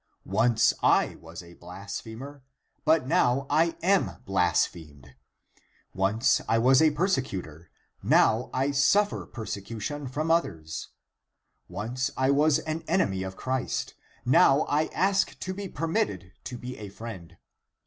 [0.25, 2.41] Once I was a blasphemer,
[2.85, 5.13] but now I am blasphemed;
[5.93, 7.69] once I was a persecutor,
[8.01, 10.87] now I suffer persecution from others;
[11.69, 13.93] once I was an enemy of Christ,
[14.25, 17.37] now I ask to be permitted to be a friend.